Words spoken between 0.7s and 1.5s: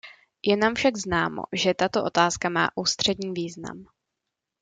však známo,